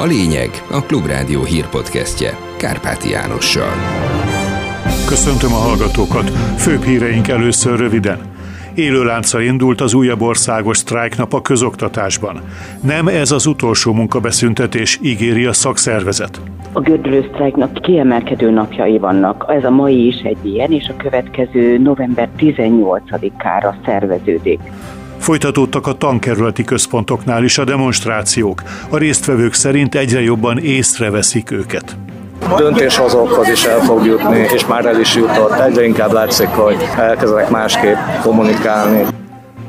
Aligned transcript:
A 0.00 0.06
lényeg 0.06 0.50
a 0.70 0.82
Klubrádió 0.82 1.42
hírpodcastje 1.42 2.38
Kárpáti 2.56 3.10
Jánossal. 3.10 3.72
Köszöntöm 5.06 5.52
a 5.52 5.56
hallgatókat, 5.56 6.30
főbb 6.58 6.82
híreink 6.82 7.28
először 7.28 7.78
röviden. 7.78 8.18
Élő 8.74 9.04
lánca 9.04 9.40
indult 9.40 9.80
az 9.80 9.94
újabb 9.94 10.20
országos 10.20 10.76
sztrájknap 10.76 11.32
a 11.32 11.42
közoktatásban. 11.42 12.40
Nem 12.82 13.08
ez 13.08 13.30
az 13.30 13.46
utolsó 13.46 13.92
munkabeszüntetés, 13.92 14.98
ígéri 15.02 15.44
a 15.44 15.52
szakszervezet. 15.52 16.40
A 16.72 16.80
gördülő 16.80 17.28
sztrájknak 17.32 17.82
kiemelkedő 17.82 18.50
napjai 18.50 18.98
vannak. 18.98 19.44
Ez 19.48 19.64
a 19.64 19.70
mai 19.70 20.06
is 20.06 20.20
egy 20.22 20.46
ilyen, 20.46 20.72
és 20.72 20.88
a 20.88 20.96
következő 20.96 21.78
november 21.78 22.28
18-ára 22.38 23.74
szerveződik. 23.84 24.60
Folytatódtak 25.20 25.86
a 25.86 25.92
tankerületi 25.92 26.64
központoknál 26.64 27.44
is 27.44 27.58
a 27.58 27.64
demonstrációk. 27.64 28.62
A 28.88 28.96
résztvevők 28.96 29.54
szerint 29.54 29.94
egyre 29.94 30.20
jobban 30.20 30.58
észreveszik 30.58 31.50
őket 31.50 31.96
döntéshozókhoz 32.56 33.48
is 33.48 33.64
el 33.64 33.80
fog 33.80 34.04
jutni, 34.04 34.38
és 34.54 34.66
már 34.66 34.86
el 34.86 35.00
is 35.00 35.14
jutott. 35.14 35.52
Egyre 35.52 35.84
inkább 35.84 36.12
látszik, 36.12 36.48
hogy 36.48 36.76
elkezdenek 36.96 37.50
másképp 37.50 37.96
kommunikálni. 38.22 39.04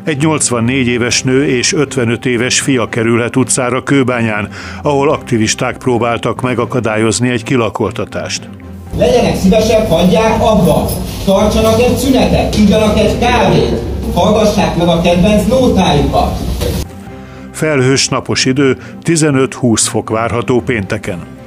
Egy 0.03 0.17
84 0.17 0.87
éves 0.87 1.23
nő 1.23 1.45
és 1.45 1.73
55 1.73 2.25
éves 2.25 2.59
fia 2.59 2.89
kerülhet 2.89 3.35
utcára 3.35 3.83
Kőbányán, 3.83 4.49
ahol 4.83 5.09
aktivisták 5.09 5.77
próbáltak 5.77 6.41
megakadályozni 6.41 7.29
egy 7.29 7.43
kilakoltatást. 7.43 8.49
Legyenek 8.97 9.35
szívesek, 9.35 9.89
hagyják 9.89 10.41
abba! 10.41 10.85
Tartsanak 11.25 11.81
egy 11.81 11.95
szünetet, 11.95 12.57
igyanak 12.57 12.99
egy 12.99 13.19
kávét! 13.19 13.81
Hallgassák 14.13 14.77
meg 14.77 14.87
a 14.87 15.01
kedvenc 15.01 15.47
nótájukat! 15.47 16.37
Felhős 17.51 18.09
napos 18.09 18.45
idő, 18.45 18.77
15-20 19.03 19.83
fok 19.89 20.09
várható 20.09 20.61
pénteken. 20.61 21.40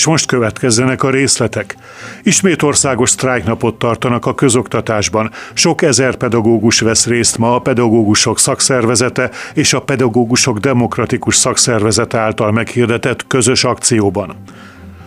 És 0.00 0.06
most 0.06 0.26
következzenek 0.26 1.02
a 1.02 1.10
részletek. 1.10 1.76
Ismét 2.22 2.62
országos 2.62 3.10
sztrájknapot 3.10 3.78
tartanak 3.78 4.26
a 4.26 4.34
közoktatásban. 4.34 5.30
Sok 5.52 5.82
ezer 5.82 6.16
pedagógus 6.16 6.80
vesz 6.80 7.06
részt 7.06 7.38
ma 7.38 7.54
a 7.54 7.58
pedagógusok 7.58 8.38
szakszervezete 8.38 9.30
és 9.54 9.72
a 9.72 9.80
pedagógusok 9.80 10.58
demokratikus 10.58 11.36
szakszervezete 11.36 12.18
által 12.18 12.52
meghirdetett 12.52 13.26
közös 13.26 13.64
akcióban. 13.64 14.36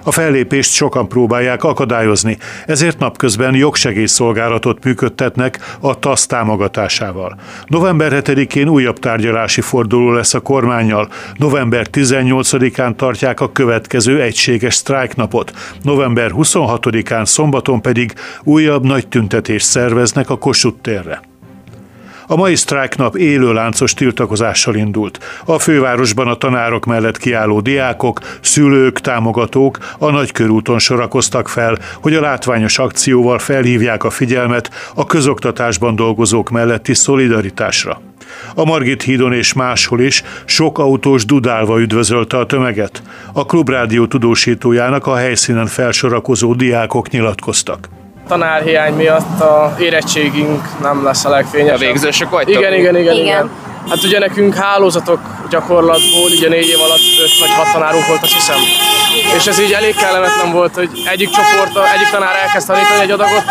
A 0.04 0.12
fellépést 0.12 0.72
sokan 0.72 1.08
próbálják 1.08 1.64
akadályozni, 1.64 2.38
ezért 2.66 3.00
napközben 3.00 3.56
jogsegélyszolgálatot 3.56 4.84
működtetnek 4.84 5.78
a 5.80 6.00
TASZ 6.00 6.26
támogatásával. 6.26 7.40
November 7.68 8.22
7-én 8.24 8.68
újabb 8.68 9.00
tárgyalási 9.00 9.62
forduló 9.62 10.12
lesz 10.12 10.34
a 10.34 10.40
kormányjal, 10.40 11.10
november 11.36 11.88
18-án 11.92 12.96
tartják 12.96 13.40
a 13.40 13.52
következő 13.52 14.22
egységes 14.22 14.74
sztrájknapot, 14.74 15.52
november 15.82 16.32
26-án 16.34 17.26
szombaton 17.26 17.82
pedig 17.82 18.14
újabb 18.44 18.84
nagy 18.84 19.08
tüntetést 19.08 19.66
szerveznek 19.66 20.30
a 20.30 20.38
Kossuth 20.38 20.82
térre. 20.82 21.33
A 22.28 22.36
mai 22.36 22.56
sztrájknap 22.56 23.16
élő 23.16 23.54
láncos 23.54 23.94
tiltakozással 23.94 24.76
indult. 24.76 25.42
A 25.46 25.60
fővárosban 25.60 26.28
a 26.28 26.36
tanárok 26.36 26.86
mellett 26.86 27.18
kiálló 27.18 27.60
diákok, 27.60 28.20
szülők, 28.42 29.00
támogatók 29.00 29.78
a 29.98 30.12
nagykörúton 30.12 30.80
sorakoztak 30.80 31.48
fel, 31.48 31.78
hogy 32.02 32.14
a 32.14 32.22
látványos 32.22 32.78
akcióval 32.80 33.40
felhívják 33.40 34.04
a 34.04 34.10
figyelmet 34.10 34.70
a 34.96 35.06
közoktatásban 35.06 35.96
dolgozók 35.96 36.50
melletti 36.50 36.94
szolidaritásra. 36.94 38.02
A 38.56 38.66
Margit 38.66 39.04
hídon 39.04 39.34
és 39.34 39.54
máshol 39.54 40.02
is 40.02 40.24
sok 40.46 40.80
autós 40.80 41.26
dudálva 41.26 41.82
üdvözölte 41.82 42.38
a 42.38 42.46
tömeget. 42.46 43.04
A 43.34 43.46
klubrádió 43.46 44.06
tudósítójának 44.06 45.08
a 45.08 45.16
helyszínen 45.16 45.68
felsorakozó 45.68 46.54
diákok 46.54 47.10
nyilatkoztak 47.10 47.90
tanárhiány 48.28 48.94
miatt 48.94 49.40
a 49.40 49.76
érettségünk 49.80 50.62
nem 50.82 51.04
lesz 51.04 51.26
a 51.26 51.30
legfényesebb. 51.30 51.76
A 51.76 51.80
végzősök 51.80 52.30
vagytok? 52.30 52.56
Igen, 52.56 52.74
igen, 52.74 52.96
igen, 52.96 53.14
igen. 53.14 53.26
igen. 53.26 53.50
Hát 53.90 54.04
ugye 54.04 54.20
nekünk 54.20 54.54
hálózatok 54.54 55.20
gyakorlatból, 55.50 56.30
ugye 56.38 56.50
négy 56.50 56.68
év 56.68 56.80
alatt 56.80 57.00
öt 57.24 57.40
vagy 57.40 57.50
hat 57.50 57.72
tanárunk 57.74 58.08
volt, 58.08 58.22
azt 58.22 58.34
hiszem. 58.34 58.56
És 59.38 59.48
ez 59.48 59.60
így 59.60 59.72
elég 59.72 59.96
kellemetlen 59.96 60.52
volt, 60.52 60.76
hogy 60.76 60.90
egyik 61.06 61.30
csoport, 61.30 61.88
egyik 61.96 62.10
tanár 62.12 62.36
elkezd 62.46 62.68
tanítani 62.68 63.02
egy 63.02 63.12
adagot, 63.12 63.44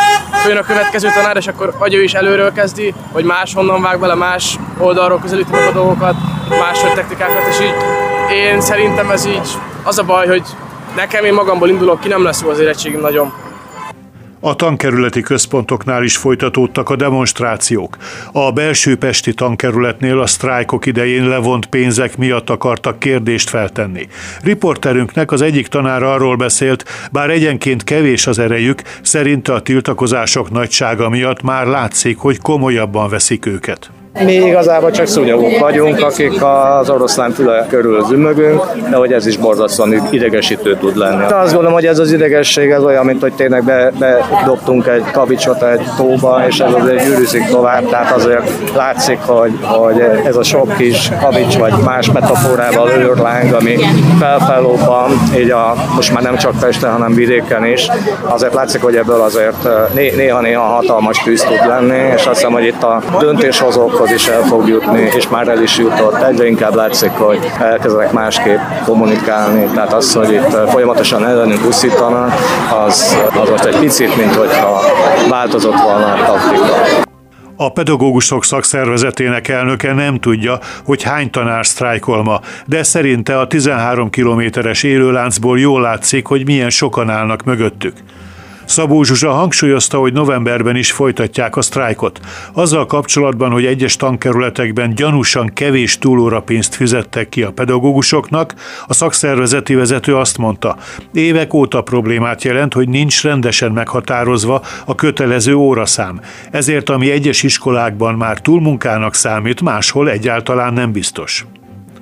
jön 0.49 0.57
a 0.57 0.63
következő 0.63 1.09
tanár, 1.15 1.37
és 1.37 1.47
akkor 1.47 1.75
vagy 1.79 1.95
ő 1.95 2.03
is 2.03 2.13
előről 2.13 2.53
kezdi, 2.53 2.95
vagy 3.13 3.25
máshonnan 3.25 3.83
vág 3.83 3.99
bele, 3.99 4.15
más 4.15 4.59
oldalról 4.79 5.19
közelíti 5.19 5.51
meg 5.51 5.67
a 5.67 5.73
dolgokat, 5.73 6.15
más 6.49 6.79
technikákat, 6.95 7.47
és 7.51 7.61
így 7.61 7.75
én 8.37 8.61
szerintem 8.61 9.11
ez 9.11 9.27
így 9.27 9.49
az 9.83 9.99
a 9.99 10.03
baj, 10.03 10.27
hogy 10.27 10.43
nekem 10.97 11.25
én 11.25 11.33
magamból 11.33 11.69
indulok 11.69 12.01
ki, 12.01 12.09
nem 12.09 12.25
lesz 12.25 12.43
jó 12.43 12.49
az 12.49 12.59
érettségim 12.59 13.01
nagyon. 13.01 13.33
A 14.45 14.55
tankerületi 14.55 15.21
központoknál 15.21 16.05
is 16.05 16.17
folytatódtak 16.17 16.89
a 16.89 16.97
demonstrációk. 16.97 17.97
A 18.33 18.53
belső 18.53 18.97
pesti 18.97 19.35
tankerületnél 19.35 20.21
a 20.21 20.27
sztrájkok 20.27 20.87
idején 20.87 21.29
levont 21.29 21.67
pénzek 21.67 22.17
miatt 22.17 22.51
akartak 22.51 22.99
kérdést 22.99 23.49
feltenni. 23.49 24.09
Riporterünknek 24.43 25.33
az 25.33 25.41
egyik 25.43 25.67
tanára 25.67 26.13
arról 26.13 26.37
beszélt, 26.37 26.85
bár 27.13 27.31
egyenként 27.31 27.85
kevés 27.85 28.27
az 28.27 28.39
erejük, 28.39 28.83
szerinte 29.03 29.53
a 29.53 29.63
tiltakozások 29.63 30.51
nagysága 30.51 31.09
miatt 31.09 31.43
már 31.43 31.67
látszik, 31.67 32.19
hogy 32.19 32.39
komolyabban 32.39 33.09
veszik 33.09 33.47
őket. 33.47 33.91
Mi 34.21 34.33
igazából 34.33 34.91
csak 34.91 35.07
szúnyogok 35.07 35.59
vagyunk, 35.59 36.03
akik 36.03 36.43
az 36.43 36.91
oroszlán 36.91 37.31
füle 37.31 37.67
körül 37.69 38.05
zümögünk, 38.05 38.63
de 38.91 38.97
hogy 38.97 39.13
ez 39.13 39.27
is 39.27 39.37
borzasztóan 39.37 40.09
idegesítő 40.11 40.77
tud 40.77 40.97
lenni. 40.97 41.27
De 41.27 41.35
azt 41.35 41.53
gondolom, 41.53 41.73
hogy 41.73 41.87
ez 41.87 41.99
az 41.99 42.13
idegesség 42.13 42.71
ez 42.71 42.83
olyan, 42.83 43.05
mint 43.05 43.21
hogy 43.21 43.33
tényleg 43.33 43.93
bedobtunk 43.99 44.87
egy 44.87 45.05
kavicsot 45.13 45.63
egy 45.63 45.81
tóba, 45.97 46.47
és 46.47 46.61
ez 46.61 46.73
azért 46.73 47.05
gyűrűzik 47.05 47.45
tovább, 47.45 47.89
tehát 47.89 48.13
azért 48.13 48.53
látszik, 48.75 49.19
hogy, 49.27 49.53
hogy 49.63 50.01
ez 50.25 50.37
a 50.37 50.43
sok 50.43 50.77
kis 50.77 51.11
kavics, 51.21 51.57
vagy 51.59 51.73
más 51.85 52.11
metaforával 52.11 52.91
őrláng, 52.91 53.53
ami 53.53 53.79
felfelóban, 54.19 55.11
így 55.37 55.51
a, 55.51 55.75
most 55.95 56.13
már 56.13 56.23
nem 56.23 56.37
csak 56.37 56.53
Pesten, 56.61 56.91
hanem 56.91 57.15
vidéken 57.15 57.65
is, 57.65 57.89
azért 58.23 58.55
látszik, 58.55 58.83
hogy 58.83 58.97
ebből 58.97 59.21
azért 59.21 59.69
néha-néha 59.95 60.63
hatalmas 60.63 61.23
tűz 61.23 61.43
tud 61.43 61.67
lenni, 61.67 61.99
és 62.15 62.27
azt 62.27 62.37
hiszem, 62.37 62.53
hogy 62.53 62.65
itt 62.65 62.83
a 62.83 63.03
döntéshozók 63.19 64.01
célokhoz 64.03 64.11
is 64.11 64.27
el 64.27 64.43
fog 64.43 64.69
jutni, 64.69 65.01
és 65.17 65.29
már 65.29 65.49
el 65.49 65.63
is 65.63 65.79
jutott. 65.79 66.23
Egyre 66.23 66.47
inkább 66.47 66.75
látszik, 66.75 67.11
hogy 67.11 67.51
elkezdenek 67.61 68.13
másképp 68.13 68.59
kommunikálni. 68.85 69.65
Tehát 69.75 69.93
az, 69.93 70.15
hogy 70.15 70.33
itt 70.33 70.71
folyamatosan 70.71 71.27
ellenünk 71.27 71.61
buszítanak, 71.61 72.33
az, 72.87 73.17
az 73.43 73.49
most 73.49 73.65
egy 73.65 73.79
picit, 73.79 74.17
mint 74.17 74.35
hogyha 74.35 74.81
változott 75.29 75.81
volna 75.81 76.13
a 76.13 76.25
taktika. 76.25 77.01
A 77.57 77.73
pedagógusok 77.73 78.45
szakszervezetének 78.45 79.49
elnöke 79.49 79.93
nem 79.93 80.19
tudja, 80.19 80.59
hogy 80.85 81.03
hány 81.03 81.31
tanár 81.31 81.67
sztrájkol 81.67 82.23
ma, 82.23 82.41
de 82.67 82.83
szerinte 82.83 83.39
a 83.39 83.47
13 83.47 84.11
kilométeres 84.11 84.83
élőláncból 84.83 85.59
jól 85.59 85.81
látszik, 85.81 86.27
hogy 86.27 86.47
milyen 86.47 86.71
sokan 86.71 87.11
állnak 87.11 87.45
mögöttük. 87.45 87.95
Szabó 88.73 89.03
Zsuzsa 89.03 89.31
hangsúlyozta, 89.31 89.99
hogy 89.99 90.13
novemberben 90.13 90.77
is 90.77 90.93
folytatják 90.93 91.57
a 91.57 91.63
sztrájkot. 91.63 92.21
Azzal 92.53 92.87
kapcsolatban, 92.87 93.51
hogy 93.51 93.65
egyes 93.65 93.97
tankerületekben 93.97 94.95
gyanúsan 94.95 95.51
kevés 95.55 95.99
túlórapénzt 95.99 96.75
fizettek 96.75 97.29
ki 97.29 97.43
a 97.43 97.51
pedagógusoknak, 97.51 98.55
a 98.87 98.95
szakszervezeti 98.95 99.75
vezető 99.75 100.17
azt 100.17 100.39
mondta, 100.39 100.77
évek 101.13 101.55
óta 101.55 101.83
problémát 101.83 102.43
jelent, 102.43 102.75
hogy 102.75 102.89
nincs 102.89 103.23
rendesen 103.23 103.73
meghatározva 103.73 104.63
a 104.87 104.95
kötelező 104.95 105.55
óraszám. 105.55 106.21
Ezért, 106.51 106.91
ami 106.91 107.11
egyes 107.11 107.43
iskolákban 107.43 108.15
már 108.15 108.41
túlmunkának 108.41 109.15
számít, 109.15 109.61
máshol 109.61 110.11
egyáltalán 110.11 110.73
nem 110.73 110.93
biztos 110.93 111.47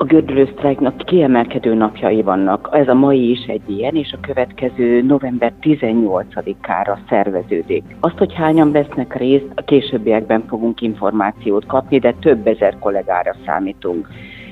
a 0.00 0.04
gördülő 0.04 0.48
sztrájknak 0.52 0.96
kiemelkedő 0.96 1.74
napjai 1.74 2.22
vannak. 2.22 2.68
Ez 2.72 2.88
a 2.88 2.94
mai 2.94 3.30
is 3.30 3.46
egy 3.46 3.70
ilyen, 3.70 3.94
és 3.94 4.12
a 4.12 4.26
következő 4.26 5.02
november 5.02 5.52
18-ára 5.62 6.98
szerveződik. 7.08 7.84
Azt, 8.00 8.18
hogy 8.18 8.34
hányan 8.34 8.72
vesznek 8.72 9.16
részt, 9.16 9.46
a 9.54 9.62
későbbiekben 9.62 10.44
fogunk 10.48 10.80
információt 10.80 11.66
kapni, 11.66 11.98
de 11.98 12.14
több 12.20 12.46
ezer 12.46 12.78
kollégára 12.78 13.34
számítunk. 13.46 14.08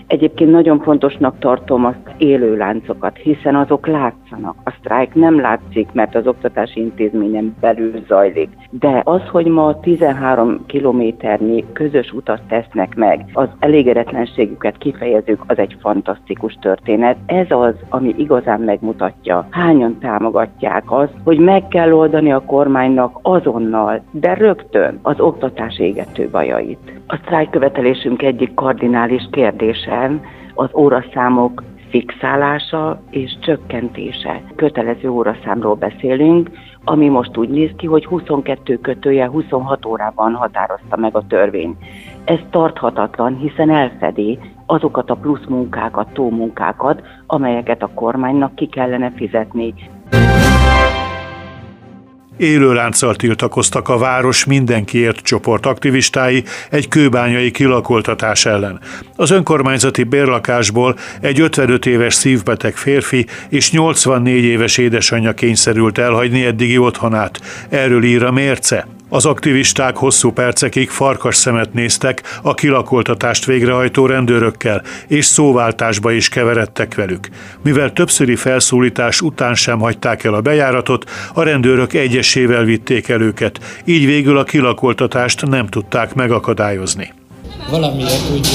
Egyébként 0.07 0.51
nagyon 0.51 0.81
fontosnak 0.81 1.39
tartom 1.39 1.85
azt 1.85 2.15
élő 2.19 2.57
láncokat, 2.57 3.17
hiszen 3.17 3.57
azok 3.57 3.87
látszanak 3.87 4.28
látszanak. 4.31 4.57
A 4.65 4.71
sztrájk 4.79 5.15
nem 5.15 5.41
látszik, 5.41 5.89
mert 5.93 6.15
az 6.15 6.27
oktatási 6.27 6.81
intézményen 6.81 7.57
belül 7.61 7.93
zajlik. 8.09 8.49
De 8.71 9.03
az, 9.05 9.21
hogy 9.31 9.47
ma 9.47 9.81
13 9.81 10.67
kilométernyi 10.67 11.65
közös 11.73 12.13
utat 12.13 12.41
tesznek 12.49 12.95
meg, 12.95 13.25
az 13.33 13.49
elégedetlenségüket 13.59 14.79
kifejezők, 14.79 15.41
az 15.47 15.59
egy 15.59 15.77
fantasztikus 15.81 16.57
történet. 16.61 17.17
Ez 17.27 17.47
az, 17.49 17.75
ami 17.89 18.15
igazán 18.17 18.61
megmutatja, 18.61 19.47
hányan 19.51 19.99
támogatják 19.99 20.93
azt, 20.93 21.15
hogy 21.25 21.39
meg 21.39 21.69
kell 21.69 21.93
oldani 21.93 22.33
a 22.33 22.43
kormánynak 22.47 23.19
azonnal, 23.23 24.03
de 24.11 24.35
rögtön 24.35 24.99
az 25.03 25.21
oktatás 25.21 25.79
égető 25.79 26.29
bajait. 26.31 26.93
A 27.07 27.17
sztrájk 27.17 27.51
követelésünk 27.51 28.23
egyik 28.23 28.55
kardinális 28.55 29.29
kérdése 29.31 30.11
az 30.55 30.71
óraszámok 30.75 31.63
fixálása 31.91 33.03
és 33.11 33.37
csökkentése. 33.41 34.43
Kötelező 34.57 35.09
óraszámról 35.09 35.75
beszélünk, 35.75 36.51
ami 36.85 37.09
most 37.09 37.37
úgy 37.37 37.49
néz 37.49 37.71
ki, 37.77 37.87
hogy 37.87 38.05
22 38.05 38.79
kötője 38.79 39.27
26 39.29 39.87
órában 39.87 40.35
határozta 40.35 40.97
meg 40.97 41.17
a 41.17 41.27
törvény. 41.27 41.77
Ez 42.25 42.39
tarthatatlan, 42.51 43.37
hiszen 43.37 43.71
elfedi 43.71 44.39
azokat 44.67 45.11
a 45.11 45.15
plusz 45.15 45.47
munkákat, 45.49 46.13
tómunkákat, 46.13 47.03
amelyeket 47.27 47.83
a 47.83 47.91
kormánynak 47.95 48.55
ki 48.55 48.67
kellene 48.67 49.13
fizetni. 49.17 49.75
Élőlánccal 52.39 53.15
tiltakoztak 53.15 53.89
a 53.89 53.99
város 53.99 54.45
mindenkiért 54.45 55.21
csoport 55.21 55.67
aktivistái 55.67 56.45
egy 56.71 56.89
kőbányai 56.89 57.51
kilakoltatás 57.51 58.47
ellen. 58.47 58.81
Az 59.17 59.31
önkormányzati 59.31 60.03
bérlakásból 60.03 60.97
egy 61.21 61.41
55 61.41 61.87
éves 61.87 62.15
szívbeteg 62.15 62.77
férfi 62.77 63.27
és 63.49 63.71
84 63.71 64.45
éves 64.45 64.79
édesanyja 64.79 65.33
kényszerült 65.33 65.99
elhagyni 65.99 66.45
eddigi 66.45 66.79
otthonát. 66.79 67.41
Erről 67.69 68.05
ír 68.05 68.23
a 68.23 68.33
mérce. 68.33 68.98
Az 69.09 69.27
aktivisták 69.27 69.97
hosszú 69.97 70.33
percekig 70.33 70.89
farkas 70.89 71.37
szemet 71.37 71.73
néztek 71.73 72.23
a 72.43 72.55
kilakoltatást 72.55 73.45
végrehajtó 73.45 74.07
rendőrökkel, 74.07 74.83
és 75.07 75.25
szóváltásba 75.25 76.13
is 76.13 76.29
keveredtek 76.29 76.95
velük. 76.95 77.29
Mivel 77.63 77.93
többszöri 77.93 78.37
felszólítás 78.37 79.21
után 79.21 79.55
sem 79.55 79.79
hagyták 79.79 80.25
el 80.25 80.35
a 80.35 80.41
bejáratot, 80.41 81.11
a 81.35 81.43
rendőrök 81.43 81.93
egyesével 81.93 82.65
vitték 82.65 83.09
el 83.09 83.21
őket, 83.21 83.83
így 83.85 84.07
végül 84.07 84.39
a 84.39 84.45
kilakoltatást 84.45 85.47
nem 85.47 85.67
tudták 85.67 86.15
megakadályozni. 86.15 87.13
Valamiért 87.71 88.31
úgy 88.33 88.49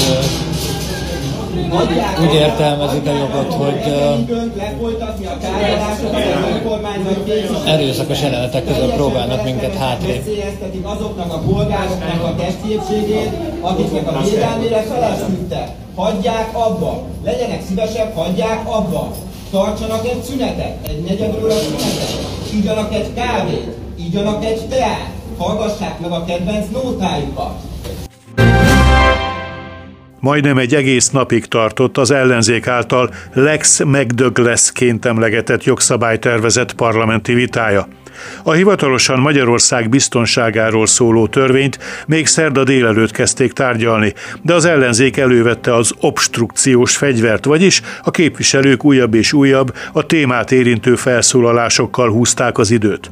úgy 2.20 2.34
értelmezik 2.34 3.06
a 3.06 3.12
jogot, 3.12 3.52
hogy 3.52 3.92
erőszakos 7.66 8.20
jelenetek 8.22 8.66
között 8.66 8.94
próbálnak 8.94 9.44
minket 9.44 9.76
hátrébb. 9.76 10.22
azoknak 10.82 11.32
a 11.32 11.38
polgároknak 11.38 12.24
a 12.24 12.34
testépségét, 12.34 13.30
akiknek 13.60 14.08
a 14.08 14.22
védelmére 14.22 14.82
felesküdtek. 14.82 15.68
Hagyják 15.96 16.56
abba, 16.56 17.02
legyenek 17.24 17.62
szívesek, 17.68 18.16
hagyják 18.16 18.68
abba. 18.68 19.12
Tartsanak 19.50 20.06
egy 20.06 20.22
szünetet, 20.22 20.88
egy 20.88 21.02
negyed 21.02 21.34
óra 21.42 21.52
szünetet, 21.52 22.18
igyanak 22.52 22.94
egy 22.94 23.14
kávét, 23.14 23.76
igyanak 23.96 24.44
egy 24.44 24.60
teát, 24.68 25.10
hallgassák 25.38 26.00
meg 26.00 26.10
a 26.10 26.24
kedvenc 26.24 26.66
nótájukat. 26.72 27.54
Majdnem 30.24 30.58
egy 30.58 30.74
egész 30.74 31.10
napig 31.10 31.46
tartott 31.46 31.98
az 31.98 32.10
ellenzék 32.10 32.66
által 32.66 33.10
Lex 33.32 33.80
McDouglas-ként 33.84 35.04
emlegetett 35.04 35.64
jogszabálytervezet 35.64 36.72
parlamenti 36.72 37.34
vitája. 37.34 37.88
A 38.42 38.52
hivatalosan 38.52 39.20
Magyarország 39.20 39.88
biztonságáról 39.88 40.86
szóló 40.86 41.26
törvényt 41.26 41.78
még 42.06 42.26
szerda 42.26 42.64
délelőtt 42.64 43.10
kezdték 43.10 43.52
tárgyalni, 43.52 44.14
de 44.42 44.54
az 44.54 44.64
ellenzék 44.64 45.16
elővette 45.16 45.74
az 45.74 45.92
obstrukciós 46.00 46.96
fegyvert, 46.96 47.44
vagyis 47.44 47.82
a 48.02 48.10
képviselők 48.10 48.84
újabb 48.84 49.14
és 49.14 49.32
újabb, 49.32 49.74
a 49.92 50.06
témát 50.06 50.52
érintő 50.52 50.94
felszólalásokkal 50.94 52.10
húzták 52.10 52.58
az 52.58 52.70
időt. 52.70 53.10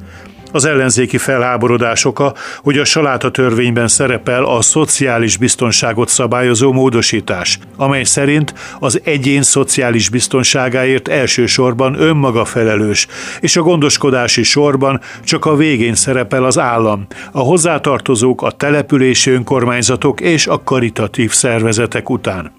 Az 0.53 0.65
ellenzéki 0.65 1.19
felháborodás 1.19 2.05
oka, 2.05 2.35
hogy 2.63 2.79
a 2.79 2.85
saláta 2.85 3.31
törvényben 3.31 3.89
szerepel 3.89 4.45
a 4.45 4.63
szociális 4.63 5.37
biztonságot 5.37 6.09
szabályozó 6.09 6.73
módosítás, 6.73 7.59
amely 7.77 8.05
szerint 8.05 8.55
az 8.79 9.01
egyén 9.05 9.43
szociális 9.43 10.09
biztonságáért 10.09 11.09
elsősorban 11.09 12.01
önmaga 12.01 12.45
felelős, 12.45 13.07
és 13.41 13.57
a 13.57 13.63
gondoskodási 13.63 14.43
sorban 14.43 15.01
csak 15.25 15.45
a 15.45 15.57
végén 15.57 15.95
szerepel 15.95 16.45
az 16.45 16.59
állam, 16.59 17.07
a 17.33 17.41
hozzátartozók, 17.41 18.43
a 18.43 18.51
települési 18.51 19.31
önkormányzatok 19.31 20.21
és 20.21 20.47
a 20.47 20.63
karitatív 20.65 21.33
szervezetek 21.33 22.11
után 22.11 22.53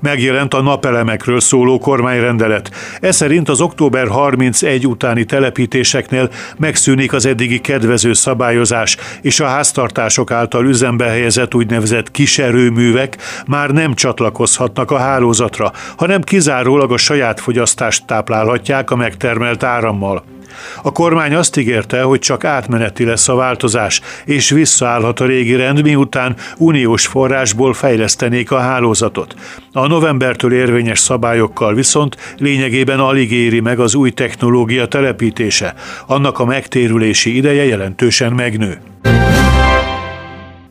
megjelent 0.00 0.54
a 0.54 0.62
napelemekről 0.62 1.40
szóló 1.40 1.78
kormányrendelet. 1.78 2.70
Ez 3.00 3.16
szerint 3.16 3.48
az 3.48 3.60
október 3.60 4.08
31 4.08 4.86
utáni 4.86 5.24
telepítéseknél 5.24 6.30
megszűnik 6.56 7.12
az 7.12 7.26
eddigi 7.26 7.60
kedvező 7.60 8.12
szabályozás, 8.12 8.96
és 9.22 9.40
a 9.40 9.46
háztartások 9.46 10.30
által 10.30 10.66
üzembe 10.66 11.04
helyezett 11.04 11.54
úgynevezett 11.54 12.10
kiserőművek 12.10 13.16
már 13.46 13.70
nem 13.70 13.94
csatlakozhatnak 13.94 14.90
a 14.90 14.98
hálózatra, 14.98 15.72
hanem 15.96 16.22
kizárólag 16.22 16.92
a 16.92 16.96
saját 16.96 17.40
fogyasztást 17.40 18.06
táplálhatják 18.06 18.90
a 18.90 18.96
megtermelt 18.96 19.62
árammal. 19.62 20.35
A 20.82 20.92
kormány 20.92 21.34
azt 21.34 21.56
ígérte, 21.56 22.02
hogy 22.02 22.18
csak 22.18 22.44
átmeneti 22.44 23.04
lesz 23.04 23.28
a 23.28 23.34
változás, 23.34 24.00
és 24.24 24.50
visszaállhat 24.50 25.20
a 25.20 25.26
régi 25.26 25.54
rend, 25.54 25.82
miután 25.82 26.36
uniós 26.56 27.06
forrásból 27.06 27.74
fejlesztenék 27.74 28.50
a 28.50 28.58
hálózatot. 28.58 29.34
A 29.72 29.86
novembertől 29.86 30.52
érvényes 30.52 30.98
szabályokkal 30.98 31.74
viszont 31.74 32.16
lényegében 32.36 33.00
alig 33.00 33.32
éri 33.32 33.60
meg 33.60 33.80
az 33.80 33.94
új 33.94 34.10
technológia 34.10 34.86
telepítése. 34.86 35.74
Annak 36.06 36.38
a 36.38 36.44
megtérülési 36.44 37.36
ideje 37.36 37.64
jelentősen 37.64 38.32
megnő. 38.32 38.78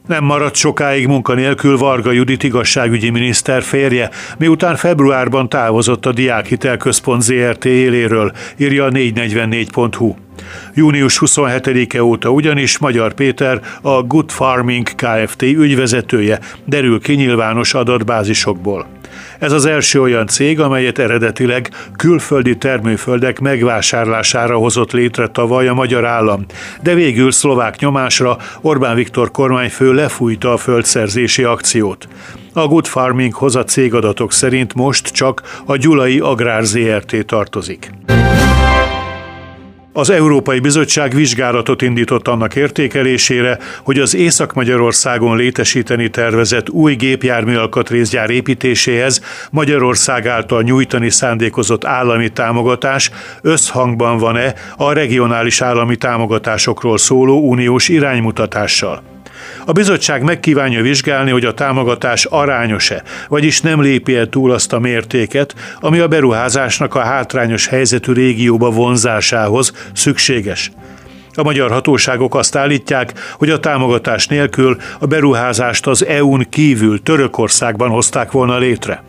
Nem 0.07 0.23
maradt 0.23 0.55
sokáig 0.55 1.07
munkanélkül 1.07 1.77
Varga 1.77 2.11
Judit 2.11 2.43
igazságügyi 2.43 3.09
miniszter 3.09 3.63
férje, 3.63 4.09
miután 4.37 4.75
februárban 4.75 5.49
távozott 5.49 6.05
a 6.05 6.11
Diákhitelközpont 6.11 7.21
ZRT 7.21 7.65
éléről, 7.65 8.31
írja 8.57 8.85
a 8.85 8.89
444.hu. 8.89 10.15
Június 10.73 11.21
27-e 11.25 12.03
óta 12.03 12.29
ugyanis 12.29 12.77
Magyar 12.77 13.13
Péter 13.13 13.61
a 13.81 14.01
Good 14.01 14.31
Farming 14.31 14.87
Kft. 14.95 15.41
ügyvezetője 15.41 16.39
derül 16.65 17.01
ki 17.01 17.13
nyilvános 17.13 17.73
adatbázisokból. 17.73 18.87
Ez 19.39 19.51
az 19.51 19.65
első 19.65 20.01
olyan 20.01 20.27
cég, 20.27 20.59
amelyet 20.59 20.99
eredetileg 20.99 21.69
külföldi 21.95 22.57
termőföldek 22.57 23.39
megvásárlására 23.39 24.57
hozott 24.57 24.91
létre 24.91 25.27
tavaly 25.27 25.67
a 25.67 25.73
magyar 25.73 26.05
állam, 26.05 26.45
de 26.81 26.93
végül 26.93 27.31
szlovák 27.31 27.79
nyomásra 27.79 28.37
Orbán 28.61 28.95
Viktor 28.95 29.31
kormányfő 29.31 29.93
lefújta 29.93 30.53
a 30.53 30.57
földszerzési 30.57 31.43
akciót. 31.43 32.07
A 32.53 32.67
Good 32.67 32.85
Farminghoz 32.85 33.55
a 33.55 33.63
cégadatok 33.63 34.31
szerint 34.31 34.73
most 34.73 35.07
csak 35.07 35.41
a 35.65 35.77
Gyulai 35.77 36.19
Agrár 36.19 36.63
ZRT 36.63 37.25
tartozik. 37.25 37.91
Az 39.97 40.09
Európai 40.09 40.59
Bizottság 40.59 41.13
vizsgálatot 41.13 41.81
indított 41.81 42.27
annak 42.27 42.55
értékelésére, 42.55 43.57
hogy 43.83 43.99
az 43.99 44.15
Észak-Magyarországon 44.15 45.37
létesíteni 45.37 46.09
tervezett 46.09 46.69
új 46.69 46.95
gépjármű 46.95 47.55
alkatrészgyár 47.55 48.29
építéséhez 48.29 49.21
Magyarország 49.51 50.27
által 50.27 50.61
nyújtani 50.61 51.09
szándékozott 51.09 51.85
állami 51.85 52.29
támogatás 52.29 53.11
összhangban 53.41 54.17
van-e 54.17 54.53
a 54.77 54.93
regionális 54.93 55.61
állami 55.61 55.95
támogatásokról 55.95 56.97
szóló 56.97 57.49
uniós 57.49 57.89
iránymutatással. 57.89 59.14
A 59.65 59.71
bizottság 59.71 60.23
megkívánja 60.23 60.81
vizsgálni, 60.81 61.31
hogy 61.31 61.45
a 61.45 61.53
támogatás 61.53 62.25
arányos-e, 62.25 63.03
vagyis 63.27 63.61
nem 63.61 63.81
lépi 63.81 64.15
el 64.15 64.27
túl 64.29 64.51
azt 64.51 64.73
a 64.73 64.79
mértéket, 64.79 65.55
ami 65.79 65.99
a 65.99 66.07
beruházásnak 66.07 66.95
a 66.95 67.03
hátrányos 67.03 67.67
helyzetű 67.67 68.13
régióba 68.13 68.69
vonzásához 68.69 69.71
szükséges. 69.93 70.71
A 71.37 71.43
magyar 71.43 71.71
hatóságok 71.71 72.35
azt 72.35 72.55
állítják, 72.55 73.13
hogy 73.37 73.49
a 73.49 73.59
támogatás 73.59 74.27
nélkül 74.27 74.77
a 74.99 75.05
beruházást 75.05 75.87
az 75.87 76.05
EU-n 76.05 76.47
kívül 76.49 77.03
Törökországban 77.03 77.89
hozták 77.89 78.31
volna 78.31 78.57
létre. 78.57 79.03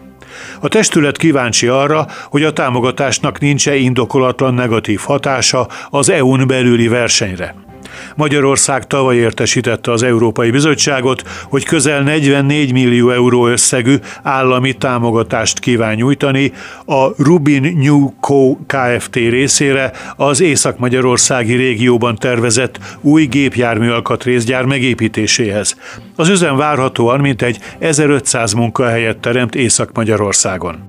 A 0.60 0.68
testület 0.68 1.16
kíváncsi 1.16 1.66
arra, 1.66 2.06
hogy 2.24 2.44
a 2.44 2.52
támogatásnak 2.52 3.40
nincs-e 3.40 3.74
indokolatlan 3.74 4.54
negatív 4.54 5.00
hatása 5.00 5.68
az 5.90 6.10
EU-n 6.10 6.46
belüli 6.46 6.88
versenyre. 6.88 7.65
Magyarország 8.14 8.86
tavaly 8.86 9.16
értesítette 9.16 9.92
az 9.92 10.02
Európai 10.02 10.50
Bizottságot, 10.50 11.22
hogy 11.48 11.64
közel 11.64 12.02
44 12.02 12.72
millió 12.72 13.10
euró 13.10 13.46
összegű 13.46 13.94
állami 14.22 14.72
támogatást 14.72 15.58
kíván 15.58 15.94
nyújtani 15.94 16.52
a 16.86 17.22
Rubin 17.22 17.76
New 17.78 18.10
Co. 18.20 18.56
Kft. 18.66 19.14
részére 19.14 19.92
az 20.16 20.40
Észak-Magyarországi 20.40 21.54
régióban 21.54 22.16
tervezett 22.16 22.78
új 23.00 23.24
gépjármű 23.24 23.88
alkatrészgyár 23.88 24.64
megépítéséhez. 24.64 25.76
Az 26.16 26.28
üzem 26.28 26.56
várhatóan 26.56 27.20
mintegy 27.20 27.58
1500 27.78 28.52
munkahelyet 28.52 29.18
teremt 29.18 29.54
Észak-Magyarországon. 29.54 30.84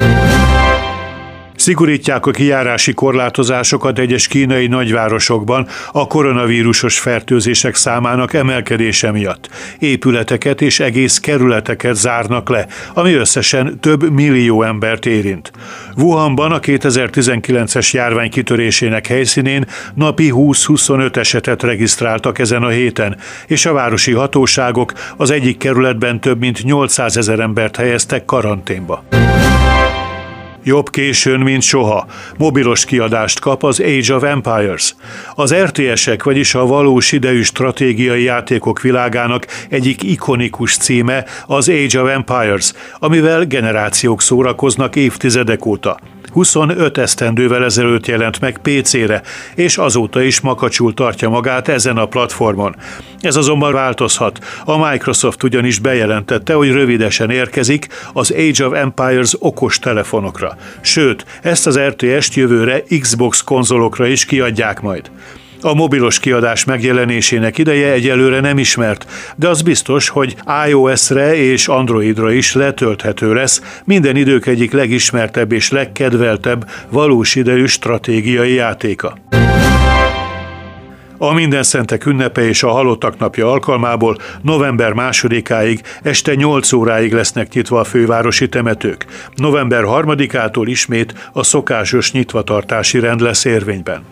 Szigorítják 1.67 2.25
a 2.25 2.31
kijárási 2.31 2.93
korlátozásokat 2.93 4.00
egyes 4.00 4.27
kínai 4.27 4.67
nagyvárosokban 4.67 5.67
a 5.91 6.07
koronavírusos 6.07 7.00
fertőzések 7.00 7.75
számának 7.75 8.33
emelkedése 8.33 9.12
miatt. 9.12 9.50
Épületeket 9.79 10.62
és 10.62 10.79
egész 10.79 11.19
kerületeket 11.19 11.95
zárnak 11.95 12.50
le, 12.50 12.67
ami 12.93 13.13
összesen 13.13 13.79
több 13.79 14.09
millió 14.12 14.63
embert 14.63 15.05
érint. 15.05 15.51
Wuhanban 15.97 16.51
a 16.51 16.59
2019-es 16.59 17.91
járvány 17.91 18.29
kitörésének 18.29 19.07
helyszínén 19.07 19.65
napi 19.93 20.31
20-25 20.36 21.15
esetet 21.15 21.63
regisztráltak 21.63 22.39
ezen 22.39 22.63
a 22.63 22.69
héten, 22.69 23.17
és 23.47 23.65
a 23.65 23.74
városi 23.74 24.12
hatóságok 24.12 24.93
az 25.17 25.29
egyik 25.29 25.57
kerületben 25.57 26.19
több 26.19 26.39
mint 26.39 26.63
800 26.63 27.17
ezer 27.17 27.39
embert 27.39 27.75
helyeztek 27.75 28.25
karanténba. 28.25 29.03
Jobb 30.67 30.89
későn, 30.89 31.39
mint 31.39 31.62
soha. 31.62 32.07
Mobilos 32.38 32.86
kiadást 32.86 33.39
kap 33.39 33.63
az 33.63 33.79
Age 33.79 34.15
of 34.15 34.24
Empires. 34.24 34.95
Az 35.36 35.53
RTS-ek, 35.53 36.24
vagyis 36.24 36.55
a 36.55 36.65
valós 36.65 37.12
idejű 37.12 37.41
stratégiai 37.41 38.24
játékok 38.24 38.81
világának 38.81 39.47
egyik 39.69 40.03
ikonikus 40.03 40.77
címe 40.77 41.25
az 41.45 41.69
Age 41.69 42.01
of 42.01 42.09
Empires, 42.09 42.74
amivel 43.00 43.45
generációk 43.45 44.21
szórakoznak 44.21 44.95
évtizedek 44.95 45.65
óta. 45.65 46.00
25 46.38 46.98
esztendővel 46.98 47.63
ezelőtt 47.63 48.06
jelent 48.06 48.39
meg 48.39 48.60
PC-re, 48.62 49.22
és 49.56 49.77
azóta 49.77 50.22
is 50.22 50.39
makacsul 50.39 50.94
tartja 50.94 51.29
magát 51.29 51.67
ezen 51.67 51.98
a 51.98 52.06
platformon. 52.06 52.75
Ez 53.20 53.36
azonban 53.36 53.74
változhat. 53.74 54.39
A 54.65 54.89
Microsoft 54.89 55.44
ugyanis 55.44 55.79
bejelentette, 55.79 56.53
hogy 56.53 56.72
rövidesen 56.72 57.29
érkezik 57.29 57.88
az 58.13 58.32
Age 58.32 58.65
of 58.65 58.74
Empires 58.74 59.36
okos 59.39 59.79
telefonokra. 59.79 60.58
Sőt, 60.82 61.25
ezt 61.41 61.67
az 61.67 61.79
RTS-t 61.79 62.34
jövőre 62.34 62.84
Xbox 63.00 63.41
konzolokra 63.41 64.08
is 64.08 64.25
kiadják 64.25 64.82
majd. 64.82 65.12
A 65.61 65.73
mobilos 65.73 66.19
kiadás 66.19 66.63
megjelenésének 66.63 67.57
ideje 67.57 67.91
egyelőre 67.91 68.39
nem 68.39 68.57
ismert, 68.57 69.07
de 69.35 69.47
az 69.47 69.61
biztos, 69.61 70.09
hogy 70.09 70.35
iOS-re 70.67 71.35
és 71.35 71.67
Androidra 71.67 72.31
is 72.31 72.53
letölthető 72.53 73.33
lesz 73.33 73.81
minden 73.85 74.15
idők 74.15 74.45
egyik 74.45 74.71
legismertebb 74.71 75.51
és 75.51 75.71
legkedveltebb 75.71 76.69
valós 76.89 77.35
idejű 77.35 77.65
stratégiai 77.65 78.53
játéka. 78.53 79.17
A 81.19 81.33
Minden 81.33 81.63
Szentek 81.63 82.05
ünnepe 82.05 82.47
és 82.47 82.63
a 82.63 82.69
Halottak 82.69 83.17
napja 83.17 83.51
alkalmából 83.51 84.17
november 84.41 84.93
másodikáig 84.93 85.81
este 86.03 86.35
8 86.35 86.71
óráig 86.71 87.13
lesznek 87.13 87.53
nyitva 87.53 87.79
a 87.79 87.83
fővárosi 87.83 88.49
temetők. 88.49 89.05
November 89.35 89.83
harmadikától 89.83 90.67
ismét 90.67 91.29
a 91.33 91.43
szokásos 91.43 92.11
nyitvatartási 92.11 92.99
rend 92.99 93.21
lesz 93.21 93.45
érvényben. 93.45 94.03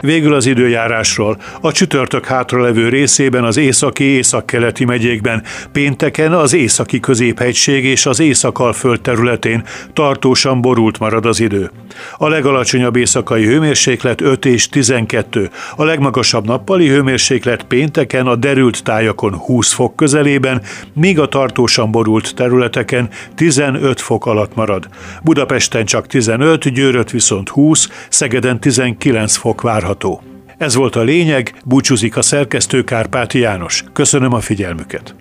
Végül 0.00 0.34
az 0.34 0.46
időjárásról. 0.46 1.36
A 1.60 1.72
csütörtök 1.72 2.26
hátralevő 2.26 2.88
részében 2.88 3.44
az 3.44 3.56
északi 3.56 4.04
északkeleti 4.04 4.84
megyékben 4.84 5.42
pénteken 5.72 6.32
az 6.32 6.52
északi 6.52 7.00
középhegység 7.00 7.84
és 7.84 8.06
az 8.06 8.20
északalföld 8.20 9.00
területén 9.00 9.64
tartósan 9.92 10.60
borult 10.60 10.98
marad 10.98 11.26
az 11.26 11.40
idő. 11.40 11.70
A 12.16 12.28
legalacsonyabb 12.28 12.96
éjszakai 12.96 13.44
hőmérséklet 13.44 14.20
5 14.20 14.44
és 14.44 14.68
12, 14.68 15.50
a 15.76 15.84
legmagasabb 15.84 16.46
nappali 16.46 16.88
hőmérséklet 16.88 17.62
pénteken 17.62 18.26
a 18.26 18.36
derült 18.36 18.82
tájakon 18.82 19.34
20 19.34 19.72
fok 19.72 19.96
közelében, 19.96 20.62
míg 20.92 21.18
a 21.18 21.28
tartósan 21.28 21.90
borult 21.90 22.34
területeken 22.34 23.08
15 23.34 24.00
fok 24.00 24.26
alatt 24.26 24.54
marad. 24.54 24.88
Budapesten 25.22 25.84
csak 25.84 26.06
15, 26.06 26.72
Győröt 26.72 27.10
viszont 27.10 27.48
20, 27.48 27.88
Szegeden 28.08 28.60
19 28.60 29.36
fok 29.36 29.60
várható 29.60 29.87
várható. 29.88 30.22
Ez 30.58 30.74
volt 30.74 30.96
a 30.96 31.02
lényeg, 31.02 31.54
búcsúzik 31.64 32.16
a 32.16 32.22
szerkesztő 32.22 32.84
Kárpáti 32.84 33.38
János. 33.38 33.84
Köszönöm 33.92 34.32
a 34.32 34.40
figyelmüket. 34.40 35.14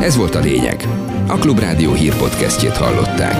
Ez 0.00 0.16
volt 0.16 0.34
a 0.34 0.40
lényeg. 0.40 0.88
A 1.26 1.34
Klubrádió 1.34 1.92
hírpodcastjét 1.92 2.76
hallották. 2.76 3.36